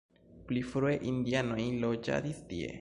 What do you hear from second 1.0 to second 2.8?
indianoj loĝadis tie.